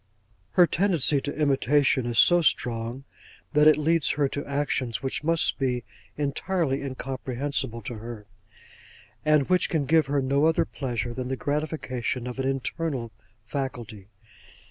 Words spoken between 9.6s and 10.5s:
can give her no